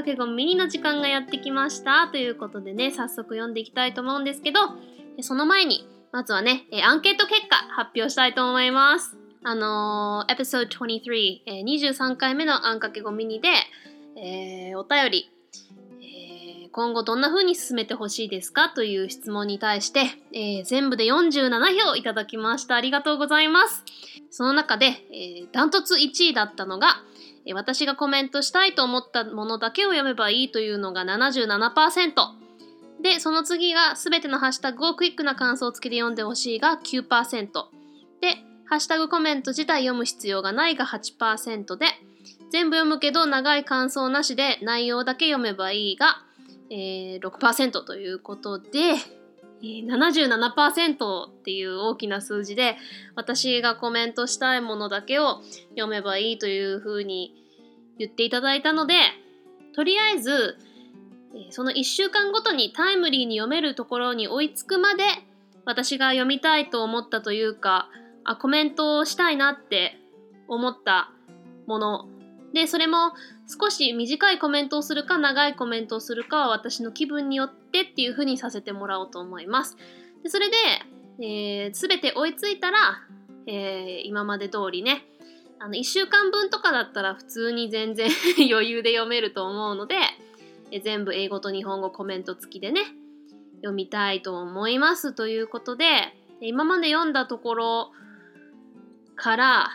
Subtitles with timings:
[0.00, 2.08] かけごミニの時間がやってきました。
[2.08, 4.60] ということでね、早速読んでいきたいと思うんですけど、
[5.20, 9.16] その前に、まずはね、アンケート結果発表したいと思います。
[9.44, 13.48] あのー、エピソード23、23回目のあんかけごミニで、
[14.16, 15.30] えー、お便り
[16.02, 22.76] え、今後どんな風に進めてほしいですかという質問に対して、えー、全部で47票いただきました。
[22.76, 23.84] ありがとうございます。
[24.30, 27.02] その中で、えー、ダントツ1位だったのが、
[27.54, 32.12] 私がコメントしたいと思ったものだけを読めばいいというのが77%。
[33.02, 37.46] で、その次が全てのハッシュタグをクイックな感想をつけて読んでほしいが9%。
[38.20, 38.36] で、
[38.66, 41.86] ハッシュタグコメント自体読む必要がないが8%で、
[42.50, 46.22] 全部読むけど長い感想なしで内容だけ読めばいいが
[46.70, 48.94] えー、6%ということで、
[49.62, 52.76] 77%っていう大きな数字で
[53.14, 57.34] 私がコメントしたいものだけを読めばいいというふうに
[57.98, 58.94] 言っていただいたので
[59.74, 60.58] とりあえず、
[61.50, 65.04] その1週間ごとにタイムリーに読めるところに追いつくまで
[65.64, 67.88] 私が読みたいと思ったというか
[68.24, 69.96] あコメントをしたいなって
[70.48, 71.12] 思った
[71.66, 72.08] もの
[72.52, 73.12] でそれも
[73.46, 79.76] 少し短いコメントをするか長いコメントをするかは私の気分によってっていう風にさせてもらおうと思います。
[80.22, 80.56] でそれで、
[81.20, 82.78] えー、全て追いついたら、
[83.46, 85.04] えー、今まで通りね
[85.58, 88.10] あの1週間分とかだったら普通に全然
[88.50, 89.96] 余裕で読めると思うので、
[90.70, 92.80] え全部英語と日本語コメント付きでね
[93.56, 97.92] 読みたいと思いますということで今まで読んだところ
[99.16, 99.70] から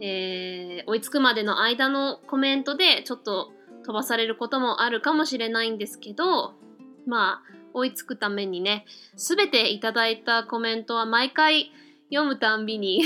[0.00, 3.52] えー、追いつくまでの間のコメントでちょっと
[3.84, 6.54] 飛ばされることもあるかもしれないんですけど
[7.06, 8.84] まあ追いつくためにね
[9.16, 11.70] 全ていただいたコメントは毎回
[12.10, 13.02] 読むたんびに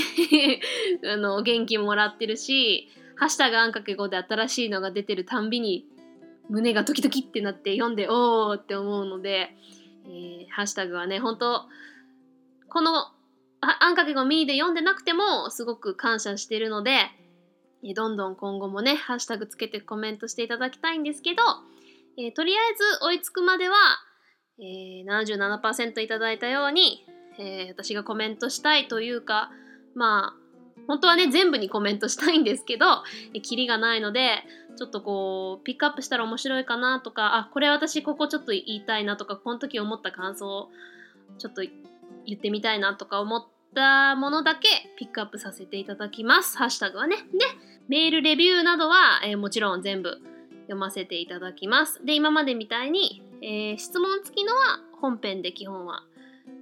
[1.05, 5.85] あの元気もらってるし「ハッシュタグあんかけ語」で新しいのが出てるたんびに
[6.49, 9.55] 胸がドキドキってなって読んでおーって思うので、
[10.05, 11.65] えー、ハッシュタグはね本当
[12.69, 13.11] この
[13.61, 16.97] あんかけがミーで読んでなくてもすごく感謝してるので、
[17.83, 21.41] えどんどん今後もね、ハッシュタグつけてコメントしていただきたいんですけど、
[22.17, 23.75] えー、とりあえず追いつくまでは、
[24.59, 27.05] えー、77%いただいたように、
[27.39, 29.49] えー、私がコメントしたいというか、
[29.95, 30.41] まあ、
[30.87, 32.85] 本当はね、全部にコメントしたいんですけど、
[33.33, 34.43] えー、キリがないので、
[34.77, 40.69] ちょっとこう、ピックアップしたら面白いかなとか、あ、これ私ここちょっと言いたいなとか、この時思った感想を
[41.39, 41.63] ちょっと
[42.25, 44.67] 言ってみたいなとか思ったものだけ
[44.97, 46.57] ピックアップさせていただきます。
[46.57, 47.17] ハッシュタグはね。
[47.17, 47.45] で、
[47.87, 50.17] メール、レビューなどは、えー、もちろん全部
[50.63, 52.03] 読ませていただきます。
[52.05, 56.03] で、今までみたいに、えー、質問付きのは本編で基本は、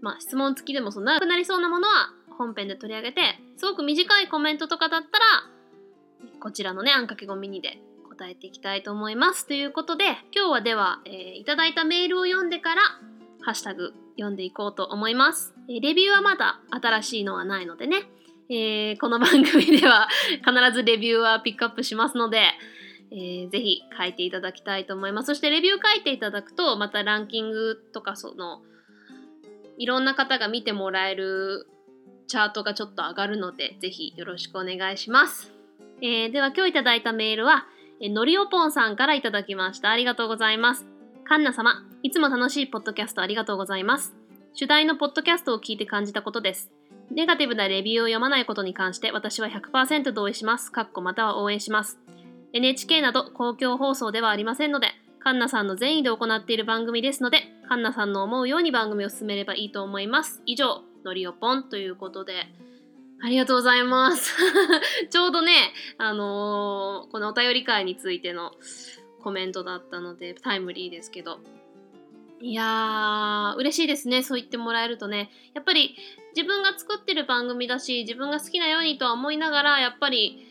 [0.01, 3.21] まあ質問付きでもそんな長くなりそうなものは本編で取り上げて、
[3.57, 5.25] すごく短いコメントとかだったら、
[6.39, 9.45] こちらのね、あんかけごミニで答えていきたいと思います。
[9.45, 12.81] ということで、今日はでは、えー、いただいたメールを読んでから、
[13.41, 15.53] ハッシュタグ読んでいこうと思います。
[15.67, 18.03] レビューはまだ新しいのはないのでね、
[18.49, 20.07] えー、この番組では
[20.43, 22.41] 必ずレビューはピックアップしますので、
[23.11, 25.27] えー、ぜひ書いていただきたいと思います。
[25.27, 28.61] そしてレビュー書いていただくと、またランキングとかその、
[29.77, 31.67] いろんな方が見てもらえる
[32.27, 35.53] チャートがちょっと上がるので、ぜひよろしくお願いします。
[36.01, 37.67] えー、では今日いただいたメールは、
[38.01, 39.89] えのりおぽんさんからいただきました。
[39.89, 40.98] ありがとうございます。
[41.29, 44.15] カンナ様、いつも楽しいポッドキャストありがとうございます。
[44.55, 46.71] 主題のポッドキャストを聞いて感じたことです。
[47.11, 50.71] ネガティブなレビューを読まないことに関して私は100%同意します。
[50.71, 51.99] かっこまたは応援します。
[52.53, 54.87] NHK など公共放送ではありませんので、
[55.19, 60.41] カンナさんの善意で行っている番組ですので、カンナさんの思うように番組を進めればいいと思います。
[60.47, 62.47] 以上、のりおぽんということで、
[63.21, 64.35] ありがとうございます。
[65.11, 68.53] ちょうどね、あのー、このお便り会についての
[69.29, 71.37] コメントだったのでタイムリーですけど。
[72.41, 74.23] いやー嬉しいですね。
[74.23, 75.29] そう言ってもらえるとね。
[75.53, 75.95] やっぱり
[76.35, 80.47] 自分が作ってる番組だし自分が好きなようにとは思いながらやっぱり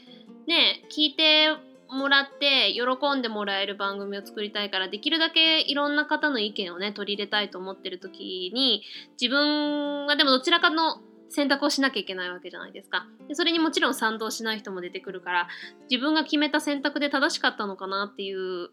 [0.47, 1.49] ね聞いて
[1.89, 8.83] もらって喜んでもらえる番組を作りたいからできるだけいろんな方の意見をね取り入れたいと思ってる時に
[9.21, 15.49] 自分がでもどちらかの選択をしなきゃいけないわけじゃないですかでそれにもちろん賛同しない人も出てくるから
[15.91, 18.71] 自分が決めた選択で正しかったのかなっていう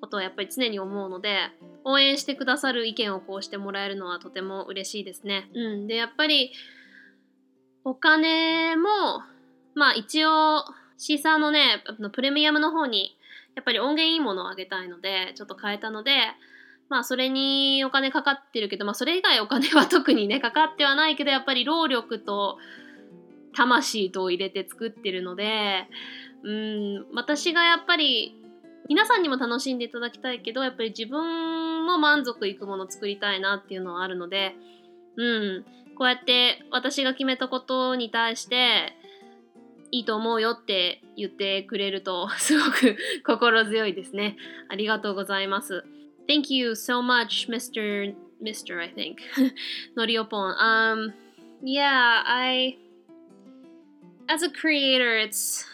[0.00, 1.50] ことはやっぱり常に思うので
[1.84, 5.50] 応援してくださる意見をこうしてもらえるのはとても嬉しいですね。
[5.54, 6.52] うん、でやっぱり
[7.84, 8.88] お金も
[9.74, 10.64] まあ一応
[10.96, 11.82] シーサーのね
[12.12, 13.16] プレミアムの方に
[13.54, 16.12] やっぱり音源いいものをあげたいのでちょっと変えたので
[16.90, 22.58] まあそれにお金かかってるけど、まあそれ以外お金は特にね、かかってはないけど、やっぱり労力と、
[23.54, 25.86] 魂と入れて作ってるので
[26.42, 28.36] うん私がやっぱり
[28.88, 34.54] 皆さんにも楽しんでいただきたいけどやっぱり自分も満足いくものを作りたいなっていうのはあるので
[35.16, 35.64] うん
[35.96, 38.96] こうやって私が決めたことに対して
[39.92, 42.96] いいと思うよって言ってくれるとすごく
[43.26, 44.36] 心強いですね。
[44.68, 45.84] ありがとうございます。
[46.26, 48.14] Thank you so much, Mr.
[48.42, 48.82] Mr.
[48.82, 49.20] I think.
[49.96, 50.60] Noriopon.
[50.60, 51.12] Um,
[51.62, 52.76] yeah, I
[54.28, 55.66] as a creator, it's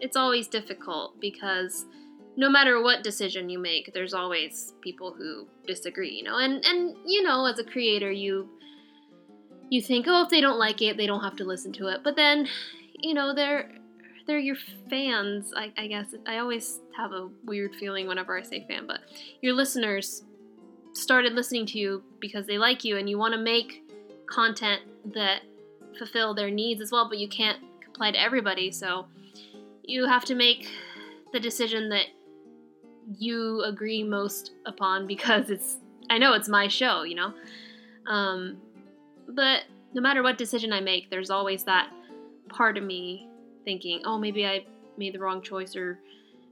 [0.00, 1.86] it's always difficult because
[2.36, 6.38] no matter what decision you make, there's always people who disagree, you know.
[6.38, 8.48] And and you know, as a creator, you
[9.70, 12.00] you think, oh, if they don't like it, they don't have to listen to it.
[12.02, 12.48] But then
[12.98, 13.70] you know, they're
[14.26, 14.56] they're your
[14.90, 15.52] fans.
[15.56, 19.00] I, I guess I always have a weird feeling whenever I say fan, but
[19.40, 20.22] your listeners
[20.92, 23.82] started listening to you because they like you and you want to make
[24.26, 24.82] content
[25.14, 25.42] that
[25.98, 27.58] fulfill their needs as well, but you can't
[27.88, 28.70] apply to everybody.
[28.70, 29.06] So
[29.82, 30.68] you have to make
[31.32, 32.06] the decision that
[33.18, 35.76] you agree most upon because it's
[36.10, 37.32] I know it's my show, you know.
[38.06, 38.58] Um,
[39.28, 39.62] but
[39.94, 41.90] no matter what decision I make, there's always that
[42.48, 43.28] part of me
[43.64, 44.66] thinking, oh, maybe I
[44.98, 45.98] made the wrong choice, or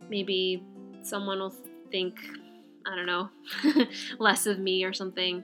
[0.10, 0.64] maybe
[1.02, 1.56] someone will
[1.92, 2.16] think,
[2.86, 3.30] I don't know,
[4.20, 5.44] less of me or something,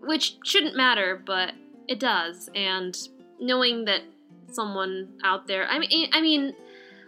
[0.00, 1.52] which shouldn't matter, but
[1.88, 2.48] it does.
[2.54, 2.96] And
[3.40, 4.02] knowing that
[4.50, 6.54] someone out there, I mean, I mean,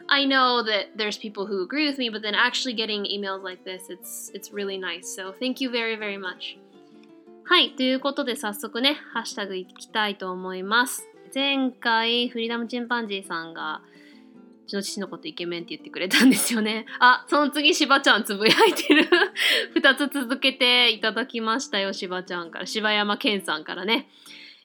[0.09, 3.65] I know that there's people who agree with me, but then actually getting emails like
[3.65, 5.09] this, it's it's really nice.
[5.15, 6.59] So thank you very very much.
[7.47, 11.06] はい、ということで早速ね、ハッシュタグいきたいと思います。
[11.35, 13.98] 前回フリーダムチンパンジーさんがう
[14.69, 16.86] ちの父のことイケメンって言ってくれたんですよね。
[17.00, 19.10] あ、その次しばちゃんつぶやいてる。
[19.75, 22.66] 2つ続けていただきましたよ、しばちゃんから。
[22.66, 24.07] 柴山健さんからね。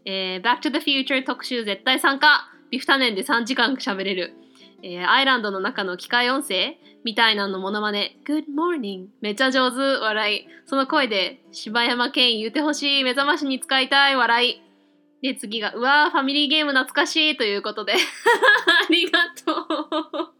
[0.05, 4.35] えー、Back to the Future 特集絶対参加ビフタネンで3時間喋れる。
[4.83, 8.19] えー、アイランドの中の機械音声みたいなのものまね。
[8.27, 10.47] Good morning めっちゃ上手笑い。
[10.67, 14.64] その声で柴山健言うてほしい目覚ましに使いたい笑い。
[15.25, 17.95] で、次が、うわー、ファミリーゲーム懐かしいということで。
[17.97, 17.97] あ
[18.91, 20.35] りがとう。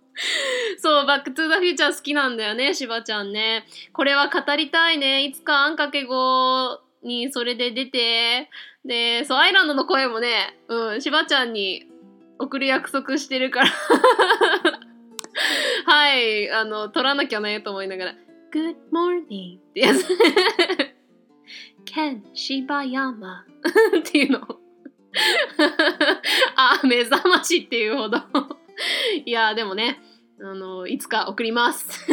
[0.77, 3.65] そう、バックトゥーザフューチャー好きなんだよね、しばちゃんね。
[3.95, 5.25] これは語りたいね。
[5.25, 8.51] いつかあんかけ語にそれで出て。
[8.85, 11.87] で、そう、アイランドの声もね、うん、しばちゃんに
[12.39, 13.71] 送る約束してるから
[15.87, 18.15] はい、あの、取らなきゃねと思いながら、
[18.53, 20.07] Good morning ってやつ。
[21.87, 23.47] Ken 柴山
[24.01, 24.64] っていうのを
[26.57, 28.19] あ、目覚ましっていうほど
[29.25, 29.99] いや、でもね、
[30.41, 32.07] あの、いつか送ります。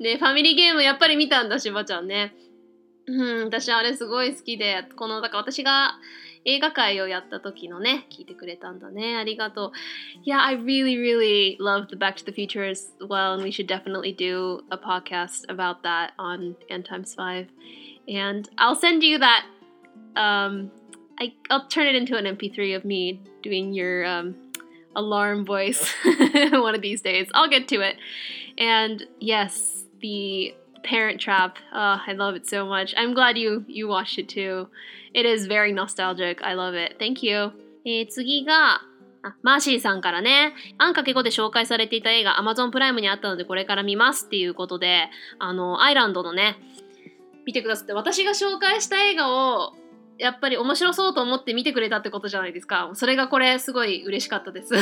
[0.00, 2.34] ね、ファミリーゲームやっぱり見たんだ、しばちゃんね。
[3.06, 5.94] うん、私あれすごい好きで、この、だから私が
[6.44, 9.16] 映画界をやった時のね、聞いてくれたんだね。
[9.16, 9.72] ありがとう。
[10.28, 14.14] Yeah, I really, really love the Back to the Future as well, and we should definitely
[14.14, 17.48] do a podcast about that on N times 5.
[18.08, 19.44] And I'll send you that
[20.16, 20.70] um,
[21.18, 24.34] I, I'll turn it into an MP3 of me doing your um,
[24.96, 25.94] alarm voice
[26.52, 27.28] one of these days.
[27.34, 27.96] I'll get to it.
[28.58, 31.58] And yes, the Parent Trap.
[31.72, 32.94] Uh, I love it so much.
[32.96, 34.68] I'm glad you you watched it too.
[35.14, 36.42] It is very nostalgic.
[36.42, 36.96] I love it.
[36.98, 37.52] Thank you.
[37.84, 38.80] えー、次が
[39.24, 45.08] あマーシーさんからね、あんかけ語で紹介されていた映画 Amazon プライムにあったのでこれから見ますっていうことで、
[45.38, 46.56] あの、アイランドのね、
[47.44, 49.74] 見てくださって、私が紹介した映画を
[50.18, 52.90] やっぱり面白そうと思って見てくれたってことじゃないですか。
[52.94, 54.74] それがこれすごい嬉しかったです。
[54.76, 54.80] い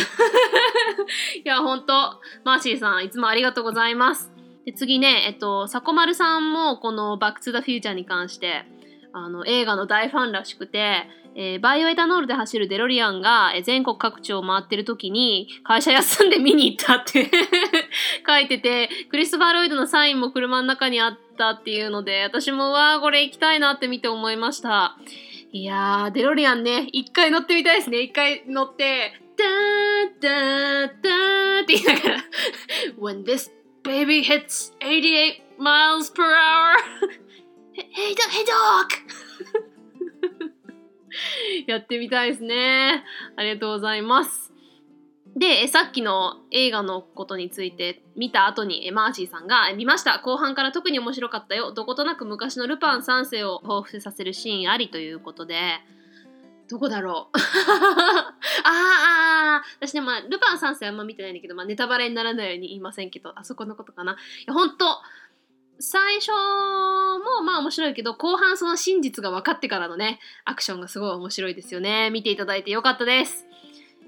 [1.45, 4.33] や、ほんと、マーシーさん、いつもありがとうございます。
[4.65, 8.65] で次ね、えっと、さこまるさんもこのバックトゥザフューチャーに関して、
[9.13, 17.31] あの映画の大ファンらしくて、えー、バイオエタノールで走るデロリアンが全国各地を回ってる時に会社休んで見に行ったって
[18.27, 24.97] 書いててクリストファー・ロイドのサインも車の中にあったっていうので私もわあこれ行きたいなって見て思いました。
[25.53, 28.01] いやーデロリアンね一回乗ってみたいですね。
[28.01, 32.25] 一回乗ってダーダーダーって言いながら
[33.01, 33.51] When this
[33.83, 36.77] baby hits 88 miles per hour
[37.73, 38.31] Hey, dog!
[38.31, 38.89] Hey, dog!
[41.69, 43.05] やってみたいですね。
[43.37, 44.53] ありがとうございます。
[45.37, 50.19] で、さっきの映画のことについて見た後にマーシーさんが見ました。
[50.19, 51.71] 後半から特に面白かったよ。
[51.73, 55.79] どことなく昔のルパン三世を彷彿させるシーンありということで、
[56.69, 57.39] どこだろう
[58.65, 64.13] ああ、私ね、まあ、ルパン三世あんま見てないんだけど、まあ、ネタバレにならないように言いませんけど、あそこのことかな。
[64.13, 64.85] いや、ほんと、
[65.81, 72.11] 最初もまあ面白いけど後半その真実が分かってからのねアクションがすごい面白いですよね。
[72.11, 73.47] 見ていただいてよかったです。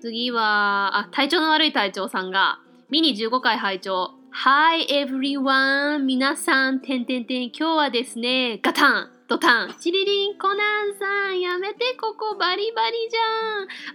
[0.03, 2.59] 次は、あ、体調の悪い隊長さんが、
[2.91, 4.11] ミニ15回拝聴。
[4.33, 6.01] Hi everyone!
[6.01, 9.77] 皆さん、てんてんてん、今日はですね、ガタンドタン。
[9.79, 13.17] チリリンコナンさんやめてここバリバリじ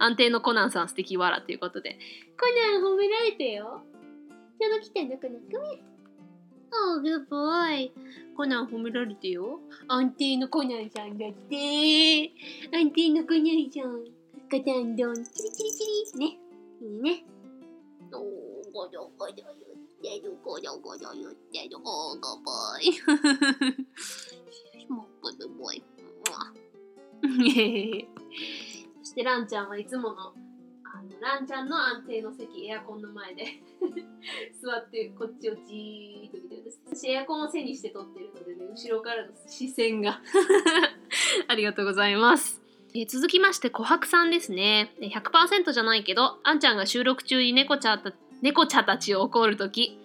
[0.02, 0.12] ゃん。
[0.12, 2.00] 安定のコナンさん素敵わらということで。
[2.40, 3.82] コナン褒められてよ。
[4.60, 5.50] ちょうど来たのコナン。
[5.52, 5.97] ごめん。
[6.72, 7.92] Oh, good boy.
[8.36, 9.60] コナン褒められてよ。
[9.88, 12.32] 安定のコナンさんだって。
[12.72, 14.06] 安定のコナンさん。
[14.50, 16.20] ガタンドン、チリチリチリ。
[16.20, 16.38] ね。
[16.82, 17.26] いいね。
[18.14, 19.48] おー、ゴロゴロ言っ
[20.02, 21.78] てる、ゴロゴロ言ってる。
[21.84, 22.92] おー、ゴボイ。
[24.88, 25.84] もう、ゴロボイ。
[29.04, 30.34] そしてランちゃんはいつもの
[30.98, 33.46] あのランちゃんの安定の席エアコンの前で。
[34.60, 36.82] 座ってこっちをじーっと見てるんです。
[36.88, 40.20] 私エアコンを背にして撮ってるのでね後ろからの視線が。
[41.48, 42.62] ありがとうございます、
[42.96, 44.96] え続きまして琥珀さんですね。
[45.00, 48.12] 100%じゃないけどあんちゃんが収録中に猫ちゃた
[48.42, 50.00] 猫ちゃたちを怒るとき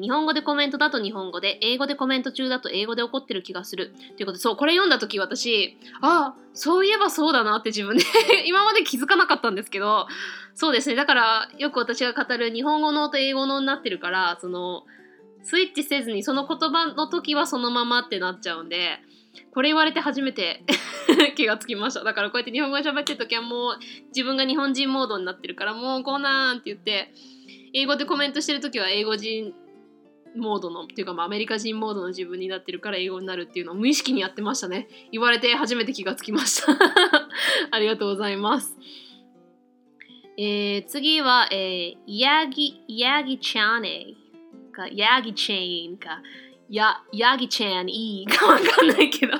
[0.00, 3.94] 日本語でコメントだと日本語で英語でコメント中だと英語で怒ってる気がする。
[4.16, 8.04] ということでそうこれ読んだ時私あそういえばそうだなって自分で
[8.46, 10.06] 今まで気づかなかったんですけど
[10.54, 10.94] そうですね。
[10.94, 14.84] だからよく私が語る日本語のと英語のになってるからその
[15.42, 19.00] スイッチせずにその言葉の時はそのままってなっちゃうんで
[19.52, 20.64] これ言われて初めて
[21.36, 22.04] 気がつきました。
[22.04, 27.12] だからこうやって日本語で喋ってる時はもう自分が日本人モードになってるからもうこうなんって言って
[27.72, 29.52] 英語でコメントしてる時は英語人
[30.36, 34.88] モードのっていうかまあアメリカ人モードの自分になってるから英語になるっていうのを無意識にやってましたね。
[35.12, 36.72] 言われて初めて気がつきました。
[37.70, 38.76] ありがとうございます。
[40.36, 44.06] えー、次は、えー、ヤギヤギチャーネ
[44.72, 46.20] かヤギチェーンか。
[46.68, 49.34] やヤギチェーンいいかわかんないけど。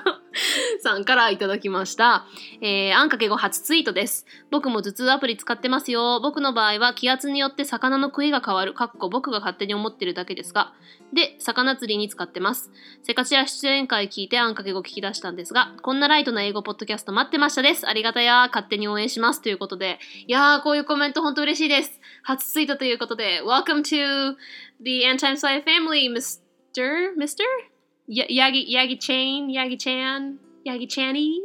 [0.81, 2.27] さんからいただきました。
[2.61, 4.27] えー、あんかけ後初ツイートです。
[4.51, 6.21] 僕も頭痛アプリ使ってますよ。
[6.21, 8.75] 僕の場合は気圧によって魚の食いが変わる。
[8.75, 10.73] かっこ僕が勝手に思ってるだけですが。
[11.13, 12.71] で、魚釣りに使ってます。
[13.03, 17.89] せかしら出演会聞いてあんかけ後聞き出したんですが、こんなライトな英語ポッドキャスト待ってましたです。
[17.89, 19.43] ありがたや、勝手に応援します。
[19.43, 22.01] ということで、いやー、こういうコメント本当嬉しいです。
[22.23, 24.35] 初ツイートということで、Welcome to
[24.83, 27.15] the Anti-Sci Family, Mr.
[27.17, 27.74] Mr.
[28.07, 31.41] やヤギ、ヤギチェーン、ヤギチャン、ヤギチャニ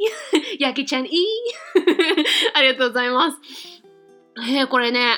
[0.58, 1.26] ー、ヤギちゃんいい
[2.54, 3.38] ありがとうございます。
[4.46, 5.16] えー、これね、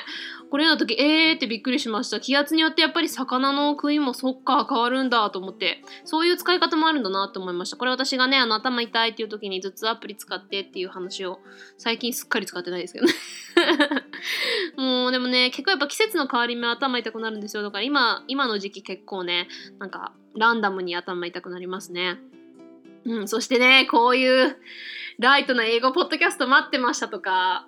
[0.49, 2.21] これの時、えーってびっくりしました。
[2.21, 7.75] 気圧によってやっぱり魚の食いもそっか変わるんだと思って、そういう使い方もあるんだなと思いました。
[7.75, 11.39] これ私がね、あの頭痛いっていう時に頭痛アプリ使ってっていう話を
[11.77, 13.13] 最近すっかり使ってないですけどね。
[14.77, 17.63] もうでもね、結構やっぱ季節の変わり目頭痛くなるんですよ。
[17.63, 19.47] だから今、今の時期結構ね、
[19.79, 22.17] なんかランダムに頭痛くなりますね。
[23.05, 24.57] うん、そしてね、こういう
[25.19, 27.67] ライトな英語ポッドキャスト待ってましたとか、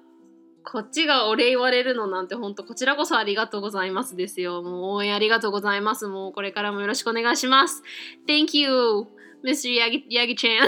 [0.64, 4.64] こっちがお礼言われるのなんて本当こちらこそありがとうございますですよ。
[4.64, 6.08] もう応援ありがとうございます。
[6.08, 7.84] もうこれからもよろしくお願いします。
[8.28, 9.06] Thank you,
[9.44, 9.70] Mr.
[9.70, 10.68] Yagi, Yagi-chan.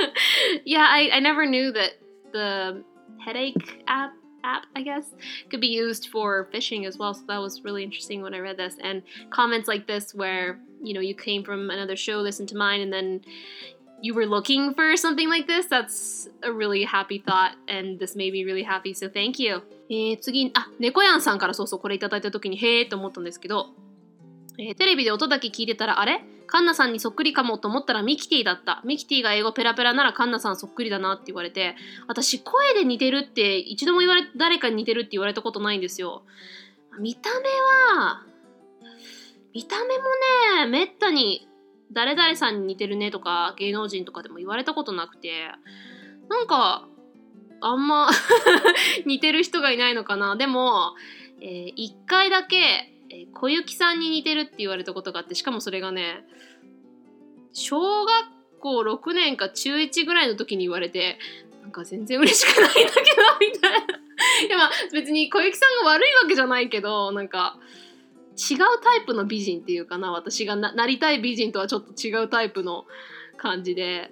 [0.64, 1.98] yeah, I, I never knew that
[2.32, 2.84] the
[3.18, 4.12] headache app
[4.44, 5.06] app, I guess,
[5.50, 7.14] could be used for fishing as well.
[7.14, 8.76] So that was really interesting when I read this.
[8.80, 12.80] And comments like this, where you know you came from another show, listen to mine,
[12.80, 13.22] and then
[14.02, 15.66] you were looking for something like this.
[15.66, 18.92] That's a really happy thought, and this made me really happy.
[18.92, 19.62] So thank you.
[19.90, 23.68] Eh, えー、次あ、猫やんさんからそうそうこれいただいた時にへえと思ったんですけど、
[24.58, 28.82] えー、テレビで音だけ聞いてたらあれカンナさんにそっくりかもと思ったらミキティだった。
[28.84, 36.22] ミキティが英語ペラペラならカンナさんそっくりだなって言われて、私声で似てるって一度も言われ、誰かに似てるって言われたことないんですよ。
[37.00, 37.48] 見た目
[38.00, 38.22] は、
[39.52, 40.04] 見た目も
[40.64, 41.48] ね、めったに
[41.92, 45.30] 誰々さんに似てるねとか芸能人とかでも言われたことなくて
[46.28, 46.88] なんか
[47.60, 48.10] あんま
[49.06, 50.94] 似てる人がいないのかなでも、
[51.40, 56.24] えー、1回だけ、え小雪さんに似てるって言われたことがあってしかもそれがね
[57.52, 58.10] 小学
[58.60, 61.18] 校6年か中1ぐらいの時に言われて
[61.62, 63.02] なんか全然嬉しくないんだけど
[63.40, 64.04] みたいな。
[64.46, 67.56] いやまあ別に小雪さんが悪いわけじゃないけどなんか
[68.36, 72.84] 違うタイプの美人っていうかな私がななりたい美人とはちょっと違うタイプの
[73.36, 74.10] 感じで、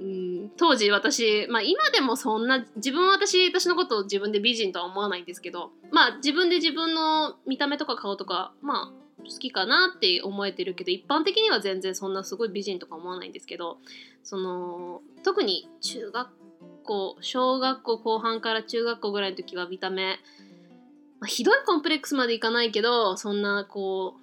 [0.00, 13.78] うん、当時私、まあ、今でもそんな自分は私私のことを自分で美人とは思わないんですけどまあ自分で自分の見た目とか顔とかまあ好きかなって思えてるけど一般的には全然そんなすごい美人とか思わないんですけど
[14.22, 16.28] その特に中学
[16.84, 20.18] 校小学校後半から中学校ぐらいの時は見た目
[21.20, 24.20] まあ、ひどいコンプレックスまでいかないけどそんなこう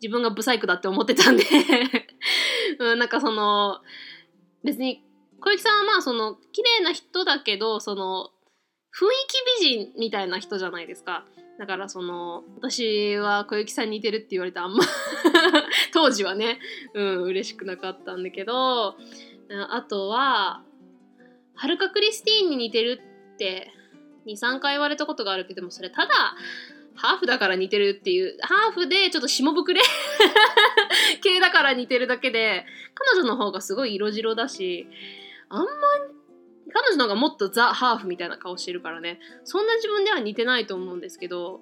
[0.00, 1.44] 自分がブサイクだって思ってたんで
[2.78, 3.80] うん、なんかその
[4.68, 5.02] 別に
[5.40, 8.28] 小雪さんはまあその綺麗な人だけどその
[8.94, 9.08] 雰囲
[9.60, 11.24] 気美人みたいな人じゃないですか。
[11.58, 14.84] だからその私は小雪さんに似てるって言われてあんま
[15.92, 16.60] 当時はね
[16.94, 18.94] うん嬉しくなかったんだけど
[19.70, 20.62] あとは
[21.56, 23.00] はるかクリスティーンに似てる
[23.34, 23.72] って
[24.26, 26.36] 23回言われたことがあるけどもそれただ
[26.98, 29.80] ハーフだから似てるっていうハーフでちょっと下膨れ
[31.22, 34.86] 系だから似てるだけで彼女の方がすごい色白だし
[35.48, 36.18] あんまり
[36.72, 39.20] 彼女の方がもっとザ・ハーフみたいな顔してるからね。
[39.44, 41.60] そんな自分では似てないと思うんですけど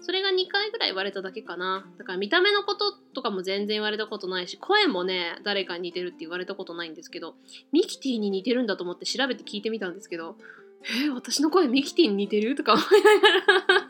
[0.00, 1.86] それが2回ぐらい言われただけかな。
[1.98, 7.34] だから見た目のこととかも全然言われたことないし声もね誰かに似てるって言われたことないんですけど
[7.72, 10.36] ミキティに似てるんだと思って調べて聞いてみたんですけど
[10.82, 12.54] えー、私の声ミキティに似てる？
[12.54, 13.86] とか思いながら。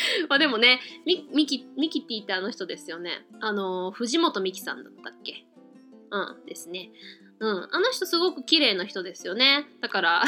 [0.28, 5.44] まあでもねミキミキティってあの人ですよねあの藤本美貴さんだったっけ？
[6.10, 6.90] うんですね
[7.40, 9.68] うん、あの人すごく綺麗な人ですよね。
[9.80, 10.24] だから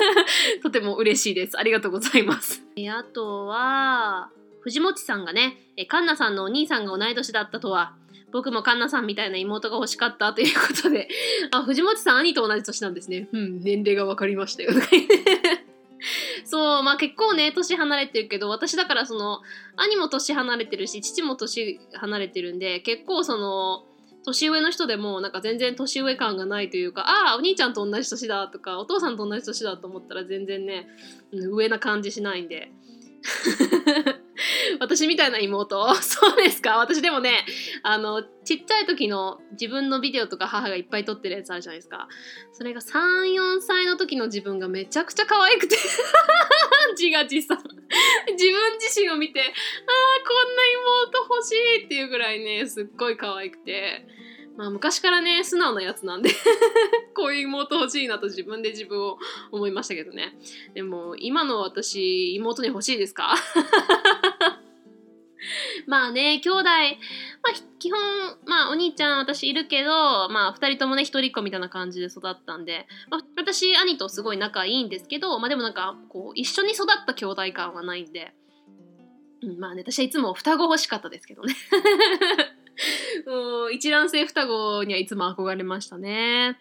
[0.62, 1.58] とても嬉しいです。
[1.58, 2.62] ありがとうございます。
[2.90, 4.30] あとは、
[4.60, 5.58] 藤本さんがね、
[5.88, 7.94] カンナさんのお兄さんが同い年だったとは、
[8.32, 11.08] 僕もカンナさんみたいな妹が欲しかったということで、
[11.50, 13.28] あ、藤本さん兄と同じ年なんですね。
[13.32, 14.72] うん、年齢が分かりましたよ。
[16.46, 19.40] そう、まあ結構ね、年離れてるけど、私だからその、
[19.76, 23.84] 兄も年離れてるし、父も年離れてるんで、結構その、
[24.24, 30.88] 年上の人でもなんか全然年上感がないというかああお兄ちゃんと同じ年だとかお父さんと同じ年だと思ったら全然ね
[31.32, 32.72] 上な感じしないんで。
[34.80, 35.94] 私みたいな妹？
[35.96, 36.78] そうですか？
[36.78, 37.44] 私でもね
[37.82, 42.08] あのちっちゃい時の自分のビデオとか母がいっぱい撮ってるやつあるじゃないですか。
[42.52, 45.76] それが34歳の時の自分がめちゃくちゃ可愛くて。
[46.98, 47.58] 自画自賛。
[47.58, 49.48] 自分自身を見てああ
[50.26, 50.66] こんな
[51.12, 54.06] 妹欲しいっていうぐらいねすっごい可愛くて。
[54.56, 56.30] まあ昔からね素直なやつなんで
[57.14, 59.18] こういう妹欲しいなと自分で自分を
[59.52, 60.36] 思いましたけどね。
[60.74, 63.34] でも今の私妹に欲しいですか？
[65.86, 68.00] まあね兄弟、まあ、基本
[68.46, 78.34] まあお兄ちゃん私いるけどまあ2人ともね一人っ子みたいな感じで育ったんで、まあ、私兄とすごい仲いいんですけどまあでもなんかこう一緒に育った兄弟感はないんで、
[79.42, 81.54] うん、まあね私はいつも双子欲しかったですけどね。
[83.26, 86.60] もう一卵性双子にはいつも憧れましたね。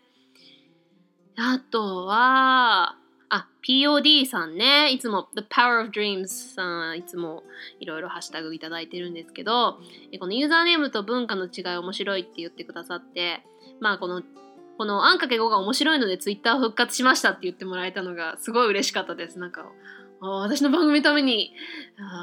[1.37, 2.97] あとは、
[3.29, 7.43] あ、POD さんね、いつも The Power of Dreams さん、いつも
[7.79, 9.79] いろいろハッシュタグいただいてるんですけど、
[10.19, 13.43] このユーザーネームと文化の違い面白いって言ってくださって、
[13.81, 14.23] まあこの
[14.77, 19.39] このあんかけ語が面白いのでツイッター復活しましたって言ってもらえたのがすごい嬉しかったです。
[19.39, 19.65] なんか、
[20.19, 21.53] 私の番組のために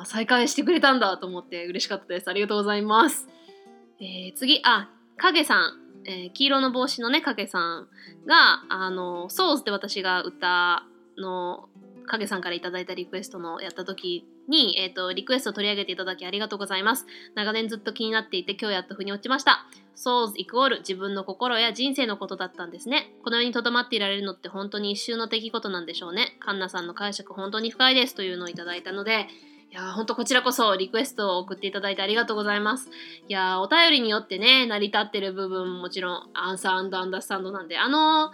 [0.06, 2.28] 再開してくれたんだと思って嬉しかったです。
[2.28, 3.28] ありがとうございます。
[4.02, 5.78] えー、次、あ、影さん。
[6.04, 7.88] えー、黄色の帽子のね、影さん
[8.26, 10.82] が、あの、ソーズって私が歌
[11.16, 11.68] の
[12.06, 17.06] 影さんから頂いたリクエストのやった時に、えーと、リクエストを取り上げていただきありがとうございます。
[17.36, 19.66] 長年ずっと気になっていて今日やっと腑に落ちました。
[19.94, 23.14] Souls イコール自分の心や人生のことだったんですね。
[23.22, 26.36] この世にとどまっていられるのって本当に一瞬の出来事なんでしょうね。
[26.40, 29.28] カンナさんの解釈本当に深いですというのをいただいたので、
[29.72, 32.90] いやほんとこちらこそリクエストを送っていただいてありがとうございます。
[33.26, 38.30] いやお便りによってね、成り立ってる部分もちろんアンサーアンダースタンドなんで、あの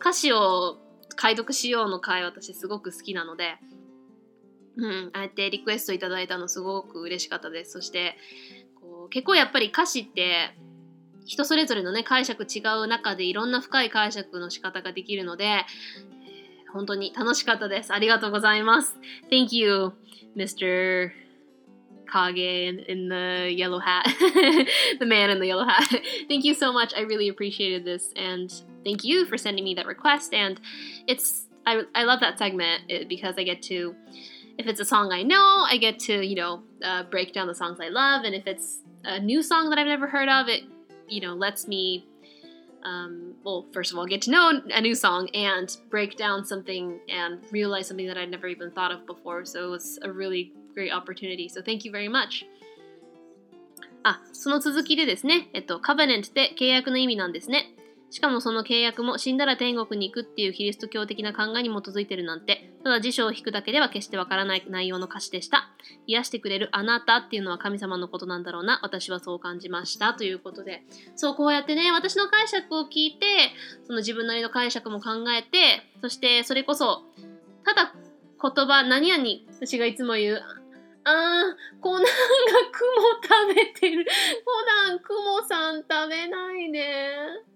[0.00, 0.78] 歌詞を
[1.14, 3.54] 解読しようの回私すごく好きなので、
[4.78, 7.70] うん、あえてリクエストいただいたのすごく嬉しかったです。
[7.70, 8.16] そして
[8.80, 10.56] こう結構やっぱり歌詞って
[11.24, 15.64] 人それぞれのね解釈違う中でいろんな深い解釈の仕方ができるので、
[16.72, 17.92] 本当に楽しかったです。
[17.92, 18.96] ありがとうございます。
[19.30, 19.92] Thank you,
[20.36, 21.12] Mr.
[22.10, 25.88] Kage in, in the yellow hat, the man in the yellow hat.
[26.28, 26.92] thank you so much.
[26.96, 28.52] I really appreciated this, and
[28.84, 30.34] thank you for sending me that request.
[30.34, 30.60] And
[31.06, 33.94] it's I I love that segment eh, because I get to.
[34.58, 37.54] If it's a song I know, I get to, you know, uh, break down the
[37.54, 38.24] songs I love.
[38.24, 40.64] And if it's a new song that I've never heard of, it,
[41.08, 42.04] you know, lets me
[42.82, 46.99] um, well, first of all, get to know a new song and break down something
[47.09, 49.45] and realize something that I'd never even thought of before.
[49.45, 51.47] So it was a really great opportunity.
[51.47, 52.45] So thank you very much.
[54.07, 57.73] あ、その続きでですね、えっと、カバネントって契約の意味なんですね。
[58.10, 65.70] しかもその契約も死んだら天国に行くっていうキリスト教的な考えに基づいてるなんて、ただ辞書を引くだけでは決してわからない内容の歌詞でした。
[66.06, 68.80] 癒してくれるあなたっていうのは神様のことなんだろうな。
[68.82, 70.14] 私はそう感じました。
[70.14, 70.82] ということで、
[71.14, 73.26] そうこうやってね、私の解釈を聞いて、
[73.86, 77.02] その自分なりの解釈も考えて、そしてそれこそ、
[77.64, 77.94] ただ
[78.42, 79.24] 言葉、何々、
[79.60, 80.42] 私がいつも言う、
[81.04, 82.08] あー、コナンが
[82.72, 82.90] 雲
[83.22, 84.04] 食べてる。
[84.44, 87.50] コナン、雲さん食べないで。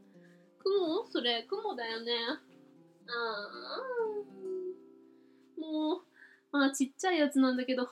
[0.65, 1.07] 雲？
[1.11, 2.13] それ、雲だよね。
[2.27, 3.83] ああ。
[5.61, 6.03] もう、
[6.51, 7.89] まあちっちゃいやつなんだけど、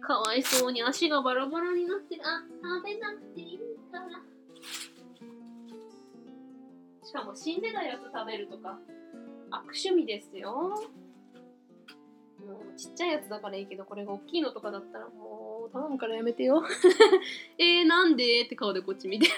[0.00, 2.22] かわいそうに足がバラバラになってる。
[2.24, 3.58] あ、食べなくていい
[3.90, 4.06] から。
[7.04, 8.78] しかも死んでたやつ食べるとか、
[9.50, 10.88] 悪趣味ですよ。
[12.40, 16.62] もうちっちゃいやつだからいいけど、これが大きいのとかだったらもう頼むからやめてよ。
[17.58, 18.42] えー、なんで？
[18.44, 19.28] って顔でこっち見て。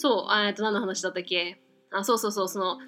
[0.00, 1.60] そう、えっと何の話だったっけ？
[1.92, 2.78] あ、そうそうそう、その、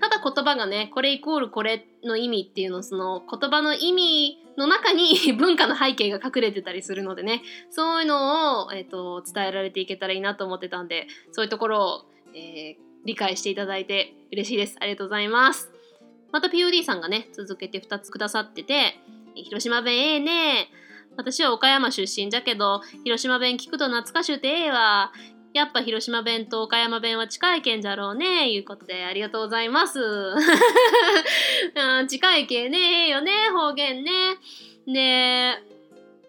[0.00, 7.42] ただ言葉がねこれイコールこれの意味っていうのその言葉の意味の中に 文化の背景が隠れてたりするのでね。
[7.70, 14.76] そういうのを、えーと、伝えられていけたらいいなと思ってたんでそういうところを、えー、理解していただいて嬉しいです。
[14.80, 15.70] ありがとうございます。
[16.32, 18.98] また POD さんがね続けて2つくださってて
[19.34, 20.68] 広島弁ええね
[21.16, 25.12] 私は岡山出身じゃけど広島弁聞くと懐かしゅうてええわ。
[25.54, 28.50] やっぱ広島弁と岡山弁は近い県じゃろうね。
[28.50, 30.00] いうことでありがとうございます。
[32.08, 34.10] 近い県ねええよね、方言ね。
[34.86, 35.58] で、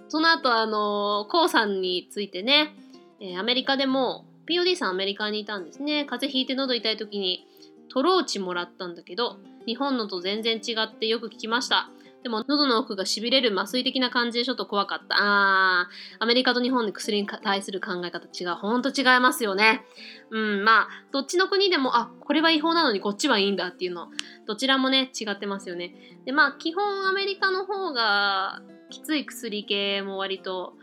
[0.09, 2.75] その後あの、コウさんについてね、
[3.21, 6.05] えー、アメリカでも、POD さんアメリカにいたんですね。
[6.05, 7.47] 風邪ひいて喉痛い時に
[7.89, 11.89] トローチもらったんだけど、日本のと全然違ってよく聞きました。
[12.23, 15.15] でも喉の奥がしびれる麻酔的な感じでちょっと怖かった。
[15.17, 18.55] あー、アメリカと日本で薬に対する考え方違う。
[18.55, 19.83] ほんと違いますよね。
[20.31, 24.07] うん、まあ、どっちの国でも、あ、これは違法なのにこっちはいいんだっていうの、
[24.47, 25.93] どちらもね、違ってますよね。
[26.25, 30.73] で、まあ、基本アメリカの方がきつい薬系も割と、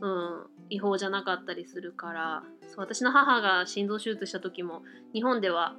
[0.00, 5.76] うん、違法じゃなかったりするからそう私の母が心臓手術した時も日本では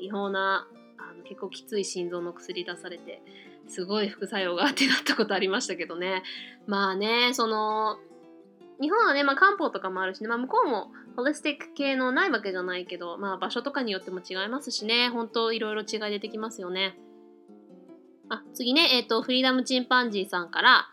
[0.00, 3.22] 違法なあの結構きつい心臓の薬出されて
[3.68, 6.22] すごい副作用があってなったことありましたけどね
[6.66, 7.98] まあねその
[8.80, 16.96] 日本はね、まあ、漢方とかもあるしね、まあ、向こうもホリスティック系のないわけじゃないけど、まあ、場所とかによっても違いますしね本当いろいろ違い出てきますよね
[18.28, 20.88] あ次ねえっ、ー、とフリーダムチンパンジーさんから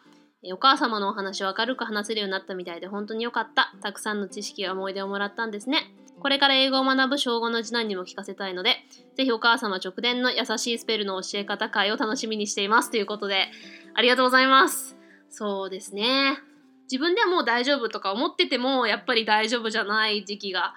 [0.53, 3.73] お母様のお話を明るく話せるようになったみたいで本当によかった。
[3.81, 5.91] たくさんの知識や思い出をもらったんですね。
[6.19, 8.77] これから英語を学ぶ小5の次男にも聞かせたいので、
[9.15, 12.91] ぜひお母様直伝の優しいスペルの教え方会を楽しみにしています。
[12.91, 13.47] ということで、
[13.93, 14.97] ありがとうございます。
[15.29, 16.37] そうですね。
[16.83, 20.73] 自分ではもう大丈夫とか思ってても、やっぱり大丈夫じゃない時期が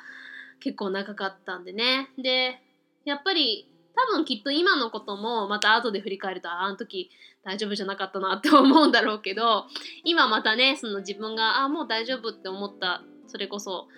[0.61, 2.11] 結構長かったんでね。
[2.19, 2.61] で、
[3.05, 7.11] やっぱり多分きっと今のこともまた後で振り返るとあの時
[7.43, 9.65] 大丈夫じゃなかったなって思うんだろうけど
[10.05, 13.89] 今またねその自分があもう大丈夫って思ったそれこそ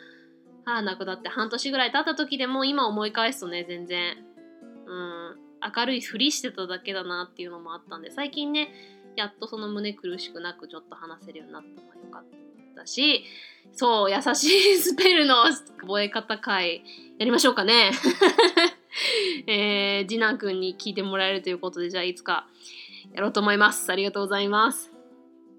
[0.64, 4.16] 母亡くなって半年ぐらい経った時でも今思い返すとね全然
[4.87, 5.37] うん
[5.77, 8.70] 明るいふりしてただけだなっていうのもあったんで最近ね
[9.16, 12.25] やっとその胸苦しくなくちょっと話せるようになったのはよかっ
[12.77, 13.25] たし
[13.73, 15.44] そう優しいスペルの
[15.81, 16.83] 覚え方会
[17.18, 17.92] やりましょうかね。
[19.46, 22.46] えー、次男くんに聞いてもらえるということでじゃあいつか
[23.12, 23.90] やろうと思います。
[23.92, 24.90] ありがとうございます。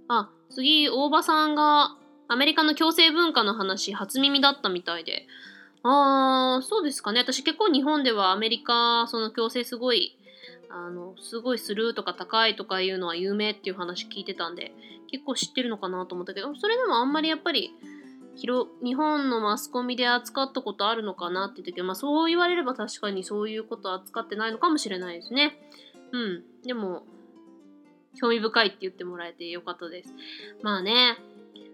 [0.08, 1.96] あ次大場さんが
[2.32, 5.28] アメリカの共生文化の話初耳だったみたいで。
[5.84, 7.20] あー、そうですかね。
[7.20, 10.18] 私結構日本ではアメリカ、その共生すごい、
[10.70, 14.74] あの、すごいするとか高いとかいうのは有名っていう話聞いてたんで、
[15.12, 17.74] 結構知ってるのかなと思ったけど、それでもあんまりやっぱり、
[18.38, 25.60] 広日本のマスコミで扱ったことあるのかなって言ったけど、まあそう言われれば確かにそういうこと扱ってないのかもしれないですね。
[26.14, 26.44] うん。
[26.66, 27.04] でも、
[28.20, 30.14] 興味深いって言ってもらえてよかったです。
[30.62, 31.18] まあね、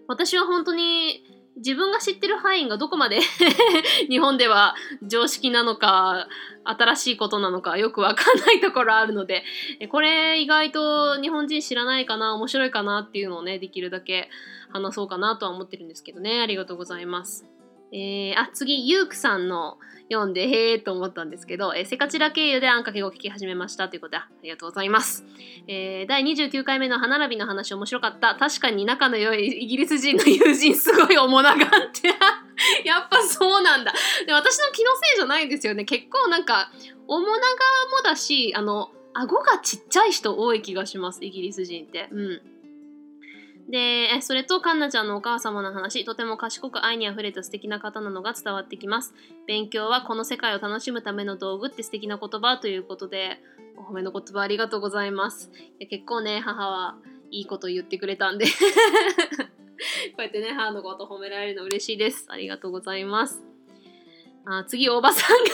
[0.06, 1.24] 私は本当に
[1.56, 3.18] 自分が知ってる範囲がどこまで
[4.08, 6.28] 日本では常識なのか
[6.64, 9.44] 新しいことなのかよくわかんないところあるので
[9.90, 14.30] これ意外と日本人知らないかな面白いかなっていうのをねできるだけ
[14.70, 17.57] 話そうかなとは思ってるんですけどねありがとうございます。
[17.92, 19.78] えー、あ次ゆうくさんの
[20.10, 25.24] 読んでへえと思ったんですけど、えー、セカチラ経由であんかけを聞き始めましたということでありがとうございます、
[25.66, 28.34] えー、第29回目の歯並びの話面白かった。
[28.34, 32.08] 確かに仲の良いイギリス人の友人すごい面長って。
[32.84, 33.92] やっぱそうなんだ。
[34.26, 35.84] で私の気のせいじゃないんですよね。
[35.84, 36.70] 結構なんか
[37.06, 42.08] 面長もだしあの顎がちっちゃい人多い気がしますイギリス人って。
[42.10, 42.42] うん。
[43.68, 49.14] で、それとカンナちゃんのお母様の話、とても賢く愛にあふれた素敵な方なのが伝わってきます。
[49.46, 53.38] 勉強はこの世界を楽しむための道具って素敵な言葉ということで、
[53.76, 55.50] お褒めの言葉ありがとうございます。
[55.78, 56.96] いや結構ね、母は
[57.30, 58.52] いいこと言ってくれたんで こ
[60.18, 62.24] うやってね、母のこと褒められるの嬉しいです。
[62.28, 63.42] ありがとうございます。
[64.46, 65.50] あ次、おばさんが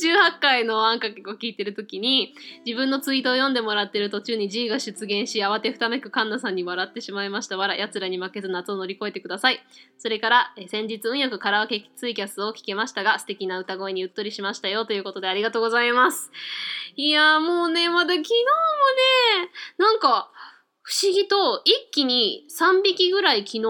[0.00, 7.56] 18回のあんかけを聞いてる時に自分のツイートを読んでもらってる途中に G が出現し慌てふためくカンナさんに笑ってしまいました。
[7.56, 9.60] わら奴らに負けず夏を乗り越えてください。
[9.98, 16.30] それからえ先日運よくカラオケツイキャスを聞けましたが素敵な歌声にうっとりしましたよということでありがとうございます。
[16.96, 18.38] いやーもうねまだ昨日も
[19.44, 20.30] ねなんか
[20.82, 23.62] 不思議と一気に3匹ぐらい昨日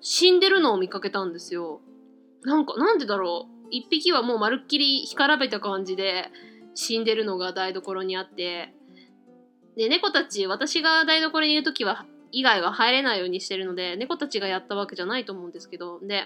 [0.00, 1.80] 死んでるのを見かけたんですよ。
[2.42, 3.53] なんかなんでだろう？
[3.72, 6.30] 1匹はもうまるっきり干からべた感じで
[6.74, 8.72] 死んでるのが台所にあって。
[9.76, 16.00] で猫たち私が台所にいる時は以外は入れないようにしてるので猫たちがやったわけじゃないと思うんですけど。
[16.00, 16.24] で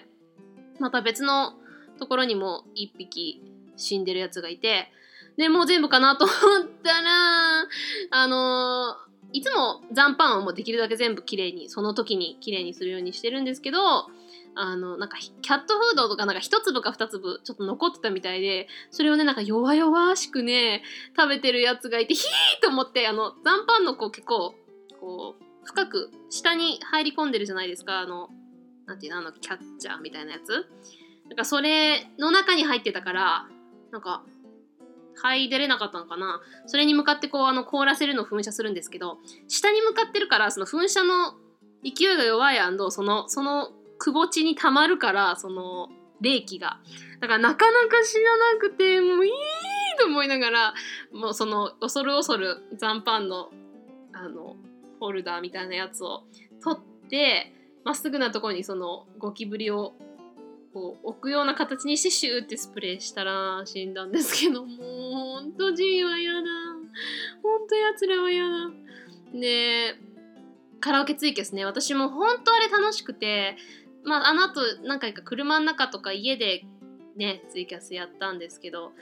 [0.79, 1.55] また別の
[1.99, 3.43] ところにも1匹
[3.77, 4.93] 死んでるやつがいて。
[5.39, 7.69] でもう全部かなと思ったら
[8.11, 8.97] あの
[9.33, 13.79] いつも残飯をもうできるだけ全部きれいにその時にきれいにするようにしてるんですけど
[14.61, 20.83] あのなんかキャットフードとかなんか一粒か二粒ちょっと残ってたみたいでそれをねなんか弱々しくね
[21.17, 24.57] 食べてるやつがいてヒーと思ってあの残飯のこう結構
[25.01, 28.01] こう深く下に入り込んでるじゃないですか。
[28.01, 28.31] あの
[28.87, 30.67] なんていうのあのキャッチャーみたいなやつ。
[31.29, 33.47] なんかそれの中に入ってたから
[33.93, 34.25] なんか
[35.15, 36.41] 入れれなかったのかな。
[36.67, 41.35] それに向かってこうあの凍らせるのを噴射するんですけど下に向かってるからその噴射の
[41.85, 42.59] 勢いが弱い
[42.91, 45.89] そのそのくぼ地にたまるからその
[46.21, 46.81] 冷気が。
[47.21, 49.33] だからなかなか死ななくてもういい
[49.99, 50.75] と思いながら
[51.13, 53.51] もうその恐る恐る残飯の
[54.13, 54.57] あの
[55.01, 56.25] ホルダーみたいなやつを
[56.63, 57.53] 取って
[57.85, 59.95] まっすぐなとこにそのゴキブリを
[60.73, 64.77] こう置くような形にしてシューってスプレーしたら死んだんですけどもう
[65.13, 66.41] ほんと G は嫌だ。
[67.43, 68.71] ほんとやつらは嫌だ。
[69.35, 69.95] で
[70.81, 71.65] カラオケツイキャスね。
[71.65, 73.57] 私も本当あれ楽しくて
[74.09, 76.65] まああの後何回か車の中とか家で
[77.17, 78.93] ねツイキャスやったんですけど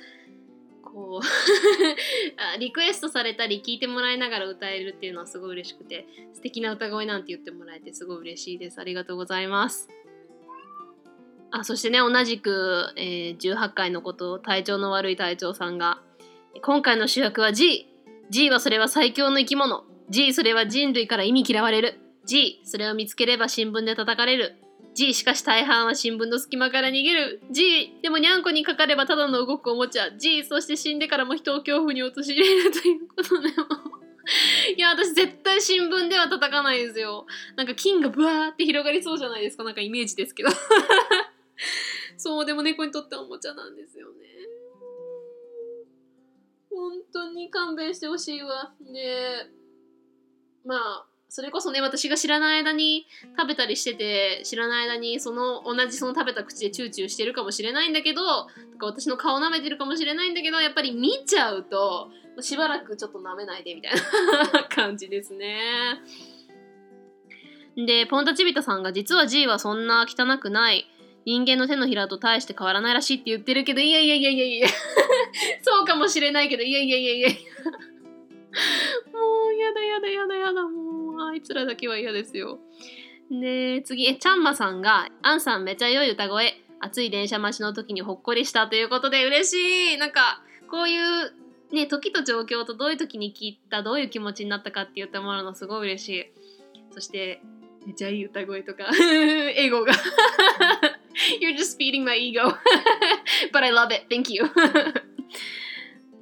[0.83, 8.81] こう リクエストされたり聞いてもらいながら歌えるっていうのはすごい嬉しくて素敵な歌声なんて言ってもらえてすごい嬉しいです。
[8.81, 9.89] ありがとうございます。
[11.51, 16.03] あそしてね同じく、えー、18回のことを体調の悪い隊長さんが
[16.63, 17.87] 今回の主役は G
[18.31, 19.85] G はそれは最強の生き物。
[20.09, 22.01] G それは人類から意味嫌われる。
[22.25, 24.57] G それを見つければ新聞で叩かれる。
[24.97, 33.07] G しかし大半は新聞の隙間から逃げる G でもにゃんこにかかればただの動くおもちゃ G そして死んでからも人を恐怖に陥れるという。
[33.09, 33.55] ことでも
[34.77, 37.27] いや私絶対新聞では叩かないですよ。
[37.57, 39.65] なんか金がブワーって広がりそうじゃないですか。
[39.65, 40.49] なんかイメージですけど。
[42.17, 44.15] そうでも猫にとってはおもちゃなんですよね。
[46.71, 48.73] 本当に勘弁してほしいわ。
[48.81, 49.51] ね。
[50.65, 53.07] まあそれこそね私が知らない間に
[53.39, 58.23] 食べたりしてて知らない間にその同じその食べた口でチューチューしてるかもしれないんだけど
[58.73, 62.09] とか私の顔舐めてるかもしれないんだけどやっぱり見ちゃうと
[62.41, 66.01] しばらくちょっと舐めないでみたいな感じですね。
[67.77, 70.87] でポンタチビタさんが実は G はそんな汚くない
[71.27, 74.69] 人間の手のひらと大して変わらないらしいって言ってるけどいやいやいやいやいや
[75.61, 77.29] そうかもしれないけどいやいやいやいや
[79.13, 80.96] もうやだやだやだやだもう。
[81.19, 82.59] あいつらだけは嫌ですよ。
[83.31, 91.33] で、次、え、ちゃんまさんが、アンさんめちゃ良い歌声、暑い電車待ちの時にほっこりしたということで嬉しいなんか、こういう、
[91.73, 96.33] ね、時と状況とどういう時に聞いた、どういう気持ちになったかって言ってもらうのすごい嬉しい。
[96.93, 97.41] そして、
[97.87, 98.85] めちゃいい歌声とか、
[99.57, 99.93] エゴが。
[101.41, 102.55] You're just feeding my ego.
[103.53, 104.07] But I love it.
[104.09, 104.43] Thank you.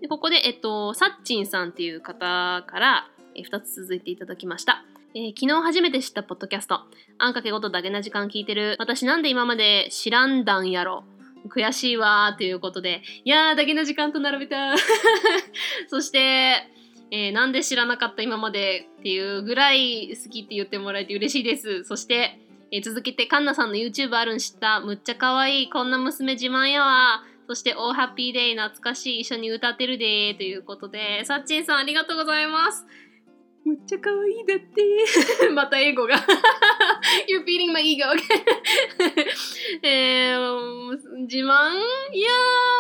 [0.01, 4.85] でここで、えっと、サッチンさんっていう方から、え2つ続いていただきました。
[5.14, 6.81] えー、昨日初めて知ったポッドキャスト。
[7.18, 8.77] あんかけごとだけな時間聞いてる。
[8.81, 11.05] 私なんで今まで知らんだんやろ。
[11.49, 13.03] 悔しいわーということで。
[13.25, 14.75] いやー、だけな時間と並べた。
[15.88, 16.68] そして、
[17.11, 21.85] えー、なんで知らなかった今までっていうぐらい好きって言ってもらえて嬉しいです。
[21.85, 22.40] そして、
[22.73, 24.81] えー、続けてカンナさんの YouTube あるん知った。
[24.81, 25.70] むっちゃ可愛い。
[25.70, 27.25] こんな娘自慢やわ。
[27.47, 29.20] そして、オーハッピーデイ懐かしい。
[29.20, 32.87] 一緒に歌ってるでということで、さっちんさんありがとうございます。
[33.64, 34.83] むっちゃ可愛いだって。
[35.55, 36.16] また英語が
[37.29, 38.05] You're feeding my ego.
[39.83, 40.90] えー、
[41.22, 41.42] 自慢？
[41.42, 42.29] いや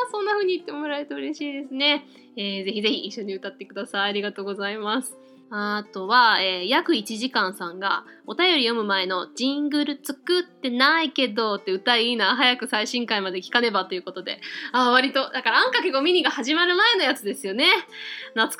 [0.08, 2.06] ー、そんな風に言ってもらえると嬉しいですね。
[2.36, 4.10] えー、ぜひぜひ一緒に歌ってください。
[4.10, 5.16] ありがとうございます。
[5.56, 14.40] あとは、えー、約1時間さんがお便り読む前の「ジングル作ってないけど」って歌いいな早く最新回まで聞かねばということで
[14.72, 17.66] あ割とだからあんかけごミニが始まる前のやつですよね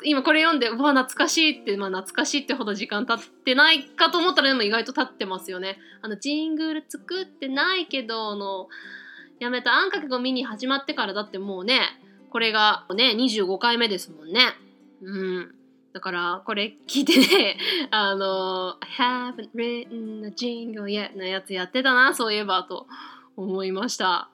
[0.03, 8.69] 今これ読んでうわ懐かしいってまあ懐かしいってほど時間経ってないかと思ったらでも意外と経ってますよねあのジングル作ってないけどの
[9.39, 11.99] やめたあんかけごミニ始まってからだってもうね
[12.35, 14.41] これがね、25回目ですもんね。
[15.01, 15.55] うん。
[15.95, 17.57] だから、これ聞いてね、
[17.89, 22.85] あの、haven't written a jingle yet のやつやってたな、そういえば、と
[23.37, 24.29] 思いました。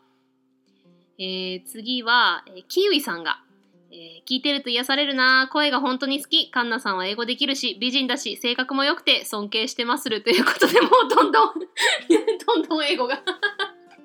[1.19, 3.43] えー、次は、えー、キウイさんが、
[3.91, 11.54] えー、聞いてると癒されるな声が本当に好きカンナさんは英語できるし美人だし性格も良くて尊敬してまするということでもうどんどん
[12.47, 13.21] どんどん英語が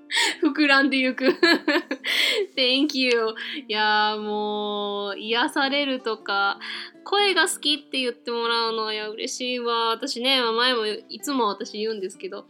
[0.43, 1.27] 膨らんでいく。
[2.57, 3.35] Thank you.
[3.69, 6.59] いやもう癒されるとか。
[7.05, 9.91] 声が好きって言ってもらうのいや嬉しいわ。
[9.91, 12.47] 私ね前もいつも私言うんですけど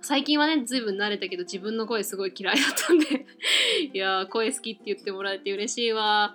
[0.00, 3.26] 最近はね随分慣れたけど自分の声すごい嫌いだったんで。
[3.92, 6.34] いや声好きって言ってもらえて嬉しいわ。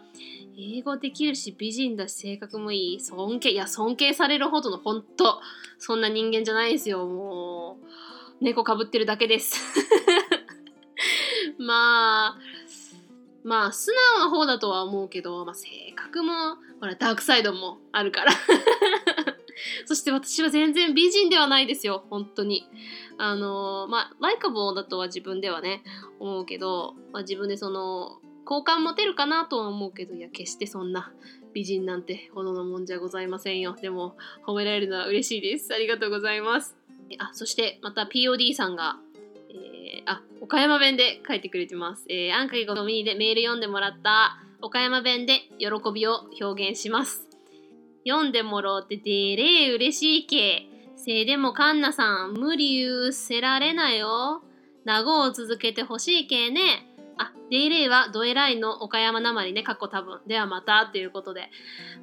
[0.57, 2.99] 英語できるし美人だし性格もいい。
[2.99, 5.41] 尊敬いや尊敬されるほどの本当
[5.79, 7.07] そんな人間じゃないですよ。
[7.07, 9.59] もう猫かぶってるだけです。
[11.63, 12.39] まあ
[13.43, 18.31] まあ素直な方だとは思うけど、まあ、性格もほらダークサイドもあるから。
[19.85, 22.67] そして私は全然美人ではないですよ本当に。
[23.17, 25.83] あのまあライカボーだとは自分ではね
[26.19, 31.11] 思うけど、まあ、自分でその好感持てるかなとは思うけどいや決してそんな
[31.53, 33.75] 美人なんてほどのもんじゃございませんよ。
[33.79, 35.73] でも褒められるのは嬉しいです。
[35.73, 36.75] ありがとうございます。
[37.19, 38.97] あそしてまた POD さんが
[39.55, 42.05] えー、あ、岡山弁で書いてくれてます。
[42.09, 47.27] えー、アンカギゴミでメール読んでもらった岡山弁で喜びを表現します。
[48.07, 50.67] 読んでもろうってでれえ嬉しいけ。
[50.95, 54.43] せいでもカンナさん、無理言うせられなよ。
[54.85, 56.87] 名護を続けてほしいけね。
[57.17, 60.21] あ、デイレイはドエライの岡山なまりね、過去多分。
[60.27, 61.49] ではまたということで。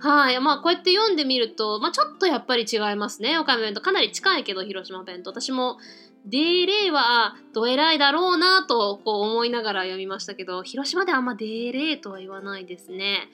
[0.00, 0.40] はい。
[0.40, 3.38] まあ、こうやって読んでみると、まあ、ちょっとやっぱり違いますね。
[3.38, 5.30] 岡山弁とかなり近いけど、広島弁と。
[5.30, 5.78] 私も、
[6.26, 13.28] デイレイはドエライだろうなとこう思いながら読みましたけど、広島ではあんまデイレイとは言わないですね。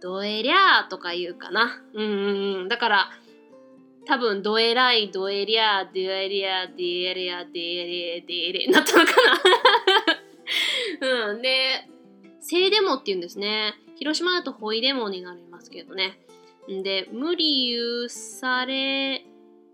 [0.00, 1.82] ドエリャーとか言うかな。
[1.94, 2.68] うんうんうん。
[2.68, 3.10] だから、
[4.06, 9.12] 多分ドエライ、ドエリャー、デエリア、デエリア、デエレ、デエレなったのか
[11.00, 11.42] な うん。
[11.42, 11.88] で、
[12.40, 13.74] セイデモって言うんですね。
[13.96, 16.18] 広島だとホイデモになりますけどね。
[16.68, 19.24] で、無理ゆされ、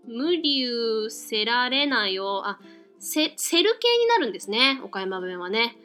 [0.07, 2.43] 無理せられないよ。
[2.45, 2.59] あ、
[2.99, 4.79] セセル系になるんですね。
[4.83, 5.77] 岡山弁はね。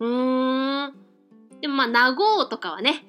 [0.00, 0.94] うーん。
[1.60, 3.04] でもまあ、なごうとかはね、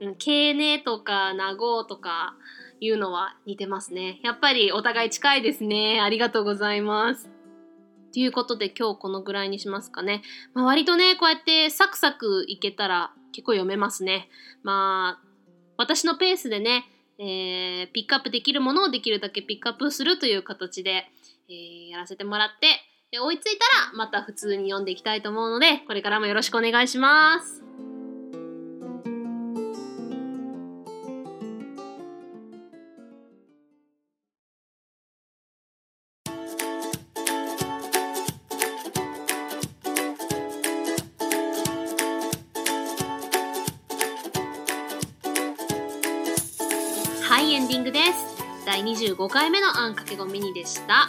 [0.00, 2.34] うん、けいねとかなごうとか
[2.80, 4.20] いうのは似てますね。
[4.22, 6.00] やっぱりお互い近いですね。
[6.00, 7.30] ありがとうございます。
[8.12, 10.22] ということで今日このぐらいにしますかね。
[10.52, 14.28] まあ、割とね、こうやってサクサクいけたら結構読めますね。
[14.62, 15.28] まあ、
[15.76, 16.84] 私のペースでね、
[17.18, 21.06] えー、ピックアップできるものをできるだけピックアップするという形で、
[21.48, 22.68] えー、やらせてもらって、
[23.10, 27.62] で追いついたらまた普通に読んでいきたいと思うので、これからもよろしくお願いします。
[47.44, 48.42] いエンディングです。
[48.64, 51.08] 第25回目のあんかけごミニでした、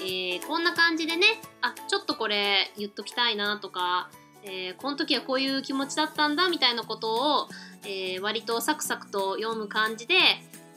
[0.00, 1.26] えー、こんな感じでね
[1.60, 4.08] あちょっとこれ言っときたいなとか、
[4.42, 7.48] えー、この時はこういう気持ちだったんだみたいなことを、
[7.84, 10.14] えー、割とサクサクと読む感じで、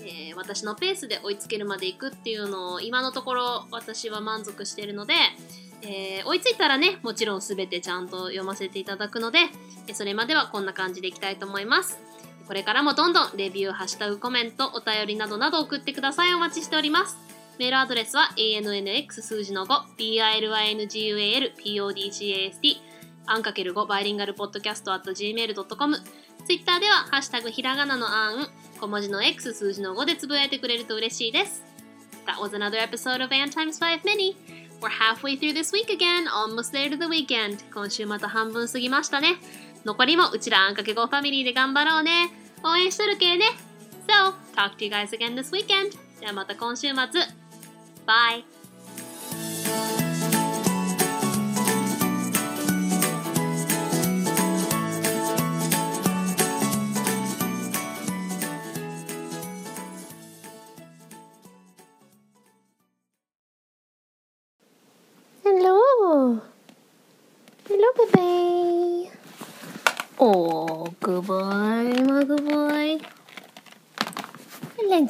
[0.02, 5.14] え私のペースで追いつけるまでいくっていうのを今のところ私は満足してるので
[5.82, 9.40] え、追いついたらねもちろん全てちゃんと読ませていただくので
[9.94, 12.09] それまではこんな感じでいきたいと思います。
[12.50, 16.34] これからもどんどんレビュー、ハッシュタグ、コメント、お便りなどなど送ってください。
[16.34, 17.16] お待ちしております。
[17.60, 22.78] メールアドレスは ANNX 数字の5、BILINGUAL、PODCAST、
[23.28, 25.98] アンかける5バイリンガルポッドキャスト at gmail.com。
[26.44, 28.48] ツイッターでは、ハッシュタグひらがなのあん、
[28.82, 31.64] 小文字の X 数字の5でつぶやいてくれると嬉しいです。
[32.26, 34.36] That was another episode of Ann Times 5 Mini.
[34.82, 37.60] We're halfway through this week again, almost there to the weekend.
[37.72, 39.36] 今週また半分過ぎましたね。
[39.86, 42.30] 残りもうちらあんかけごファミリーで頑張ろうね。
[42.64, 43.46] 応援しとるけね。
[44.08, 45.98] So, talk to you guys again this weekend.
[46.20, 46.96] ではまた今週末。
[48.06, 48.59] Bye!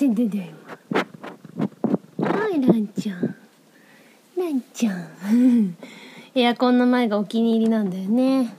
[0.10, 0.52] ランちゃんだだよ。
[2.20, 3.36] はい、ランちゃん。
[4.38, 5.78] ランちゃん。
[6.34, 8.56] エアコンの前がお気に入りなんだよね。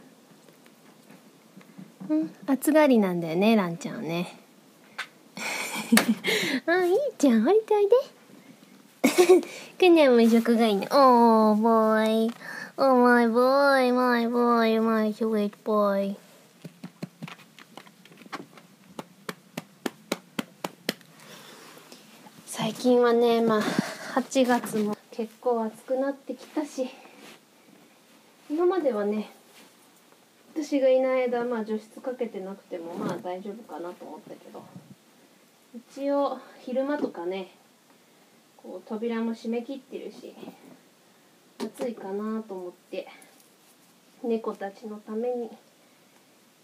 [2.09, 2.31] うん？
[2.47, 4.39] 暑がりなんだよねランちゃんはね。
[6.67, 7.45] あいいじゃん。
[7.45, 7.97] 降りておいで。
[9.79, 10.87] くにゃも食がいいね。
[10.91, 12.33] おーボーイ
[12.77, 13.93] おーマイボーイ。
[13.93, 14.81] マイボーイ。
[14.81, 16.17] マイスウィートボーイ。
[22.61, 23.61] 最近はねまあ
[24.21, 26.91] 8月も結構暑くなってきたし
[28.51, 29.31] 今まではね
[30.55, 34.63] 私がいない間まあ除湿かけてなくてもまあ大丈夫かなと思ったけど
[35.75, 37.49] 一応昼間とかね
[38.59, 40.35] こう扉も閉め切ってるし
[41.59, 43.09] 暑いかなと思って
[44.23, 45.49] 猫たちのために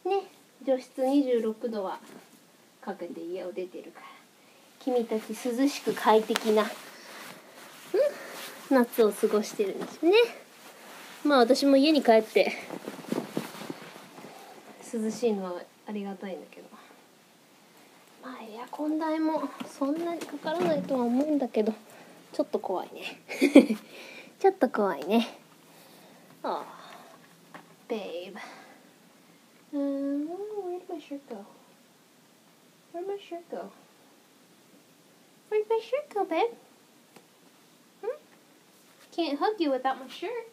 [0.04, 0.24] ね
[0.62, 2.00] 除湿26度は
[2.82, 4.15] かけて家を出てるから。
[4.86, 6.68] 君たち涼しく快適な、うん、
[8.70, 10.12] 夏を過ごしてるんですね。
[11.24, 12.52] まあ私も家に帰って
[14.94, 16.68] 涼しいのはありがたいんだけど。
[18.22, 21.74] まあエアコン代もそんなにかからないとは思うんだけど
[22.32, 23.20] ちょっと怖いね。
[24.38, 25.36] ちょっと怖いね。
[26.44, 26.64] あ
[27.52, 27.58] あ
[27.88, 28.36] babe
[29.74, 30.28] um
[30.62, 31.44] where did my shirt go
[32.92, 33.72] Where'd my shirt go
[35.48, 36.50] Where'd my shirt go, babe?
[38.02, 38.16] Hmm?
[39.12, 40.48] Can't hug you without my shirt.